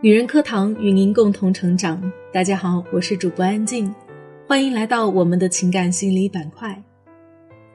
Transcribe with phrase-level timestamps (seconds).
[0.00, 2.00] 女人课堂与您共同成长。
[2.32, 3.92] 大家好，我是主播安静，
[4.46, 6.80] 欢迎来到我们的情感心理板块。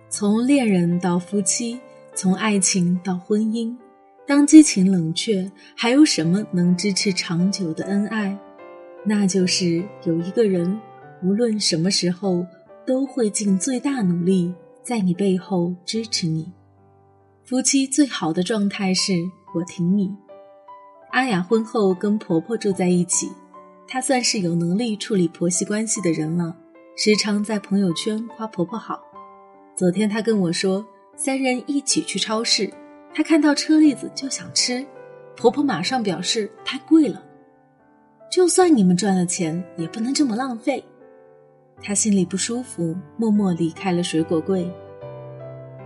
[0.08, 1.78] 从恋人到夫妻，
[2.16, 3.76] 从爱情到婚姻，
[4.26, 8.38] 当激情冷却，还有什么能支持长久的恩爱？
[9.04, 10.80] 那就是有一个人，
[11.26, 12.46] 无论什么时候
[12.88, 16.50] 都会尽最大努力在你背后支持你。
[17.44, 19.12] 夫妻最好的状态是
[19.54, 20.10] 我挺你。
[21.14, 23.32] 阿雅婚后跟婆婆住在一起，
[23.88, 26.56] 她算是有能力处理婆媳关系的人了，
[26.98, 29.00] 时常在朋友圈夸婆婆好。
[29.76, 30.84] 昨天她跟我说，
[31.16, 32.68] 三人一起去超市，
[33.14, 34.84] 她看到车厘子就想吃，
[35.38, 37.24] 婆婆马上表示太贵了，
[38.32, 40.84] 就算你们赚了钱，也不能这么浪费。
[41.80, 44.68] 她心里不舒服，默默离开了水果柜。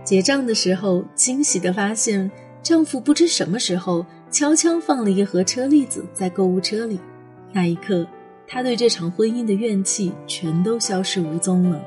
[0.02, 2.30] 结账的时候，惊喜地发现
[2.62, 4.06] 丈夫不知什么时候。
[4.30, 7.00] 悄悄放了一盒车厘子在购物车里，
[7.52, 8.06] 那一刻，
[8.46, 11.82] 他对这场婚姻的怨气全都消失无踪了。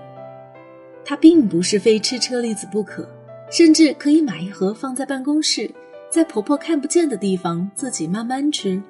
[1.06, 3.08] 他并不是非吃车厘子不可，
[3.52, 5.70] 甚至可以买一盒放在办公室，
[6.10, 8.82] 在婆婆看不见的地方自己慢慢吃。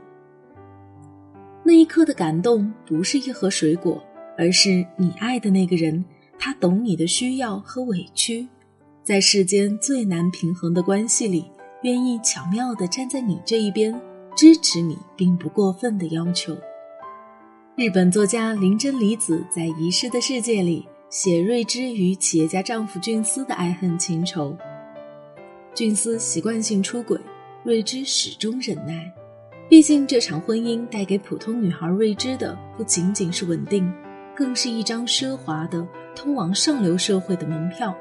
[1.64, 4.02] 那一刻的感动，不是一盒水果，
[4.38, 6.04] 而是你爱的那个人，
[6.40, 8.48] 他懂你的需要和委屈，
[9.04, 11.46] 在世间最难平衡的关系里。
[11.84, 14.00] 愿意巧妙地站在你这一边，
[14.36, 16.56] 支持你，并不过分的要求。
[17.76, 24.56] 日本作家林真理子在《遗失的世界》里写瑞芝与企业家丈夫俊司的爱恨情仇。
[25.74, 27.20] 俊司习惯性出轨，
[27.64, 29.12] 瑞芝始终忍耐。
[29.68, 33.92] 毕竟这场婚姻带给普通女孩瑞芝的不仅仅是稳定，
[34.36, 37.96] 更是一张奢华的通往上流社会的门票，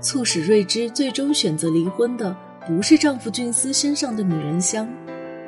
[0.00, 2.36] 促使瑞芝最终选择离婚的。
[2.66, 4.88] 不是丈夫俊斯身上的女人香，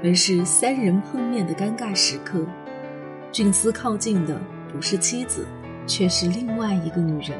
[0.04, 2.46] 而是三人碰面的尴尬时刻。
[3.32, 4.40] 俊斯靠近的
[4.72, 5.44] 不是妻子，
[5.84, 7.36] 却是另外一个女人。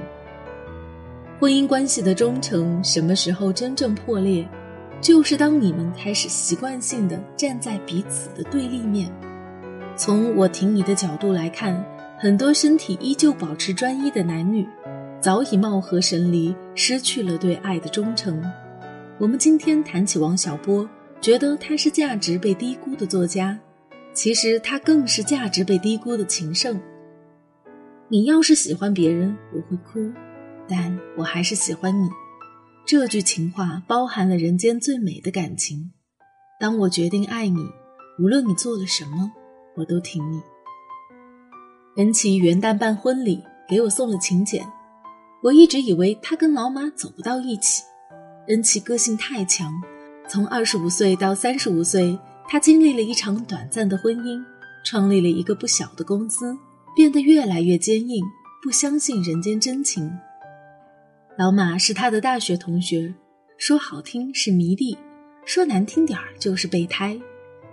[1.39, 4.45] 婚姻关系的忠诚什么时候真正破裂？
[5.01, 9.09] 就是当你们开始习惯性的站在彼此的对立面。
[9.95, 11.81] 从我挺你的角度来看，
[12.19, 14.67] 很多身体依旧保持专一的男女，
[15.21, 18.43] 早已貌合神离，失去了对爱的忠诚。
[19.21, 20.89] 我们今天谈起王小波，
[21.21, 23.59] 觉得他是价值被低估的作家，
[24.15, 26.81] 其实他更是价值被低估的情圣。
[28.07, 30.13] 你要是喜欢别人，我会哭，
[30.69, 32.09] 但我还是喜欢你。
[32.87, 35.91] 这句情话包含了人间最美的感情。
[36.61, 37.67] 当我决定爱你，
[38.21, 39.33] 无论你做了什么，
[39.75, 40.41] 我都挺你。
[41.97, 44.65] 恩琪元旦办婚礼，给我送了请柬，
[45.43, 47.83] 我一直以为他跟老马走不到一起。
[48.49, 49.71] 恩琪个性太强，
[50.27, 54.43] 从二十五岁到三十五岁，她经历了一场短暂的婚姻，
[54.83, 56.57] 创立了一个不小的公司，
[56.97, 58.25] 变得越来越坚硬，
[58.63, 60.11] 不相信人间真情。
[61.37, 63.15] 老马是他的大学同学，
[63.59, 64.97] 说好听是迷弟，
[65.45, 67.21] 说难听点儿就是备胎。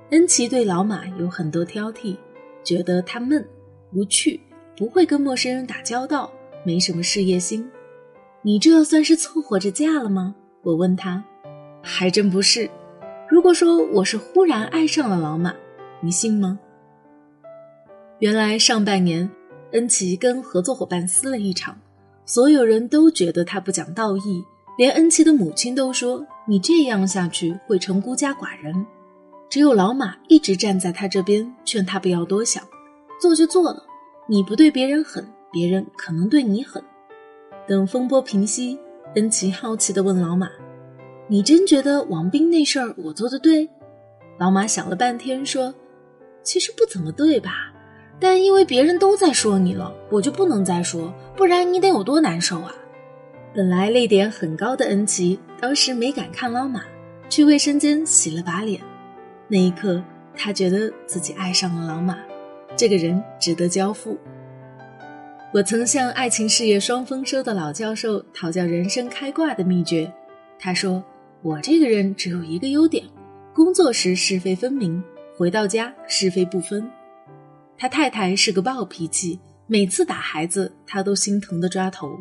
[0.10, 2.18] 恩琪对老马有很多挑剔，
[2.66, 3.48] 觉得他闷、
[3.94, 4.42] 无趣，
[4.76, 6.30] 不会跟陌生人打交道，
[6.66, 7.66] 没什么事业心。
[8.42, 10.36] 你这算是凑合着嫁了吗？
[10.66, 11.24] 我问他，
[11.84, 12.68] 还真不是。
[13.30, 15.54] 如果说我是忽然爱上了老马，
[16.02, 16.58] 你信吗？
[18.18, 19.30] 原来上半年，
[19.74, 21.80] 恩琪跟合作伙伴撕了一场，
[22.26, 24.44] 所有人都觉得他不讲道义，
[24.76, 28.88] 连恩琪的母亲都说你这样下去会成孤家寡人。
[29.48, 32.64] 只有老马一直站在他这边，劝他不要多想，
[33.22, 33.84] 做就做了。
[34.28, 36.84] 你不对别人狠，别人可能对你狠。
[37.68, 38.80] 等风波平息。
[39.16, 40.50] 恩琪好奇地问老马
[41.28, 43.70] ：“你真觉得王斌那事儿我做的对？”
[44.38, 45.74] 老马想了半天说
[46.44, 47.72] ：“其实不怎么对吧？
[48.20, 52.76] 但因为别人都在说你了，我就不能再说，不然你得有多难受啊！”
[53.56, 56.82] 本来泪点很高的恩琪当时没敢看老马，
[57.30, 58.82] 去卫生间洗了把脸。
[59.48, 60.04] 那一刻，
[60.36, 62.18] 他觉得自己爱上了老马，
[62.76, 64.18] 这个人值得交付。
[65.56, 70.12] 我曾向爱情事业双丰收的老教授讨教人生开挂的秘诀，
[70.60, 71.02] 他说
[71.42, 73.06] ：“我这个人只有一个优点，
[73.54, 75.02] 工作时是非分明，
[75.38, 76.86] 回到家是非不分。”
[77.80, 82.20] 他太太是个暴脾气，每次打孩子他都心疼的抓头，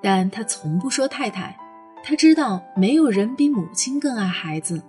[0.00, 1.54] 但他从不说太太，
[2.02, 4.80] 他知道没有人比母亲更爱孩子，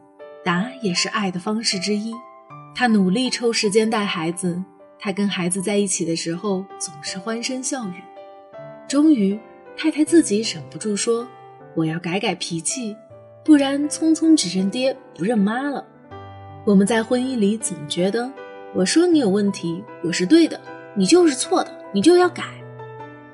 [0.42, 2.16] 打也是爱的方式之一。
[2.74, 4.64] 他努力抽时间带孩子。
[5.08, 7.94] 他跟孩子在一起的时候总是欢声笑语。
[8.90, 9.40] 终于，
[9.78, 11.26] 太太自己忍不住说
[11.76, 12.94] ：“我要改改脾气，
[13.42, 15.86] 不然匆匆只认爹不认妈了。”
[16.68, 18.30] 我们在婚姻里总觉得
[18.76, 20.60] 我说你有问题，我是对的，
[20.94, 22.44] 你就是错的，你就要改。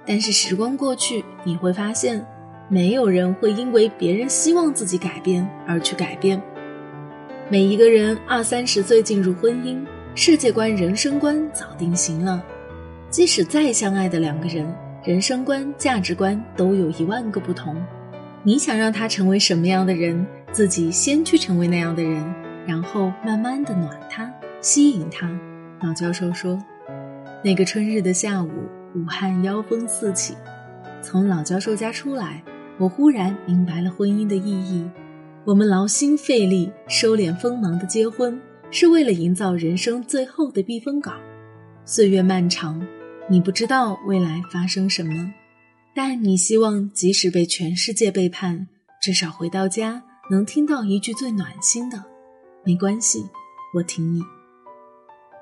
[0.05, 2.23] 但是时光过去，你会发现，
[2.69, 6.39] 没有人会因为别人希望自己改变而去改变。
[7.49, 9.83] 每一个人二三十岁进入婚姻，
[10.15, 12.43] 世界观、人生观早定型了。
[13.09, 14.71] 即使再相爱的两个人，
[15.03, 17.75] 人生观、价值观都有一万个不同。
[18.43, 22.23] 你想让他成为什么样的人，自己先去成为那样的人，
[22.67, 24.31] 然后慢慢的暖他。
[24.61, 25.27] 吸引他，
[25.81, 26.59] 老教授说
[27.43, 28.49] ：“那个春日的下午，
[28.95, 30.35] 武汉妖风四起。
[31.01, 32.43] 从老教授家出来，
[32.77, 34.87] 我忽然明白了婚姻的意义。
[35.43, 38.39] 我们劳心费力、收敛锋芒的结婚，
[38.75, 41.13] 是为了营造人生最后的避风港。
[41.85, 42.83] 岁月漫长，
[43.29, 45.31] 你不知道未来发生什么，
[45.93, 48.67] 但你希望即使被全世界背叛，
[48.99, 52.03] 至少回到家能听到一句最暖心的：
[52.65, 53.23] 没关系，
[53.75, 54.19] 我挺你。”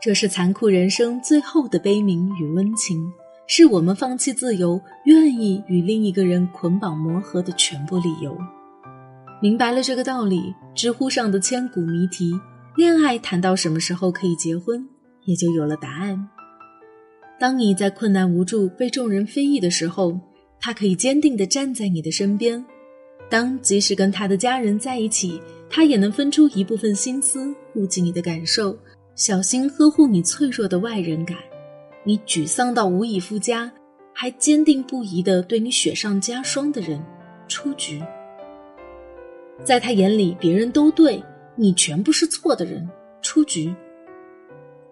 [0.04, 3.10] 这是残酷人生最后的悲鸣与温情，
[3.48, 8.38] 是我们放弃自由、愿意与另一个人捆绑磨合的全部理由。
[9.42, 12.38] 明白了这个道理，知乎上的千古谜题
[12.82, 14.84] “恋爱谈到什么时候可以结婚”
[15.26, 16.20] 也就有了答案。
[17.40, 20.20] 当你在困难无助、被众人非议的时候，
[20.60, 22.60] 他可以坚定地站在你的身边；
[23.30, 25.40] 当即使跟他的家人在一起，
[25.70, 28.76] 他也能分出一部分心思顾及你的感受。
[29.14, 31.38] 小心呵护你脆弱的外人感，
[32.04, 33.72] 你沮丧到无以复加，
[34.12, 37.00] 还坚定不移地对你雪上加霜的人，
[37.48, 38.02] 出局。
[39.64, 41.24] 在他眼里，别人都对
[41.56, 42.90] 你全部是错的人，
[43.22, 43.74] 出局。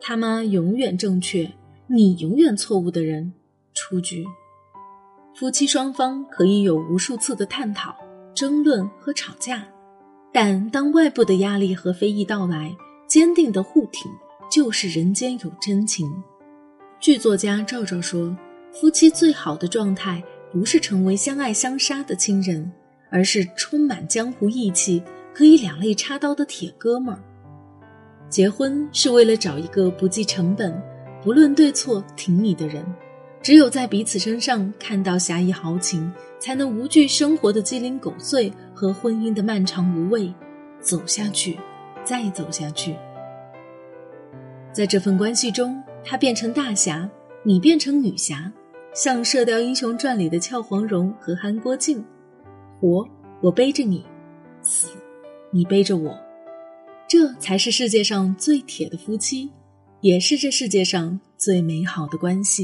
[0.02, 1.52] 他妈永远正确，
[1.88, 3.34] 你永远错误的人，
[3.74, 4.26] 出局。
[5.36, 7.96] 夫妻双方可以有无数次的探讨、
[8.34, 9.68] 争论和吵架，
[10.32, 12.76] 但当外部的压力和非议到来。
[13.08, 14.04] 坚定的护挺，
[14.52, 16.08] 就是人间有真情。
[17.00, 18.38] 剧作家赵赵说
[18.72, 22.72] ：“夫妻最好的状态，不是成为相爱相杀的亲人，
[23.10, 25.02] 而是充满江湖义气，
[25.39, 27.24] 可以两肋插刀的铁哥们儿。
[28.27, 30.77] 结婚是为了找一个不计成本、
[31.24, 32.86] 不论对错挺你的人。
[33.41, 40.30] 只有在彼此身上看到侠义豪情，才能无惧生活的鸡零狗碎和婚姻的漫长无味，
[40.81, 41.57] 走下去。”
[42.03, 42.95] 再走下去，
[44.74, 47.09] 在这份关系中，他变成大侠，
[47.44, 48.51] 你变成女侠，
[48.94, 52.03] 像《射雕英雄传》里的俏黄蓉和韩国靖，
[52.80, 53.07] 活
[53.41, 54.03] 我背着你，
[54.63, 54.89] 死
[55.51, 56.16] 你背着我，
[57.07, 59.50] 这才是世界上最铁的夫妻，
[60.00, 62.63] 也是这世界上最美好的关系。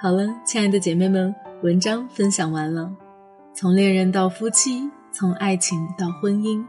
[0.00, 2.90] 好了，亲爱的姐妹们，文章分享完了，
[3.54, 6.64] 从恋人到夫妻，从爱情到婚姻。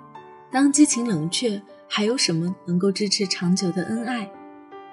[0.52, 4.30] 当激情冷却，还有什么能够支持长久的恩爱？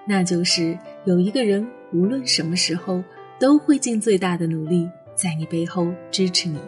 [0.07, 3.03] 那就是有一个人，无论什么时候
[3.39, 6.59] 都会尽最大的努力在你背后支持你。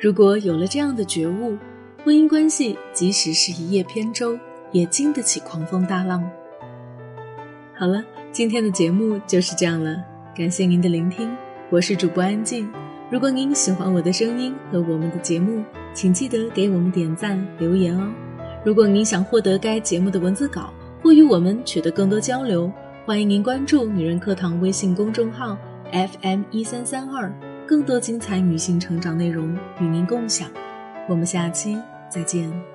[0.00, 1.56] 如果有了这样的觉悟，
[2.04, 4.36] 婚姻关系即使是一叶扁舟，
[4.72, 6.28] 也经得起狂风大浪。
[7.78, 10.02] 好了，今天的节目就是这样了，
[10.34, 11.30] 感谢您的聆听，
[11.70, 12.68] 我是主播安静。
[13.08, 15.62] 如果您喜欢我的声音和我们的节目，
[15.94, 18.12] 请记得给我们点赞留言哦！
[18.64, 22.68] 如果您想获得该节目的文字稿或与我们取得更多交流，
[23.06, 25.56] 欢迎您关注“女人课堂”微信公众号
[25.92, 27.32] FM 一三三二，
[27.64, 30.50] 更多精彩女性成长内容与您共享。
[31.08, 31.76] 我们下期
[32.12, 32.71] 再见。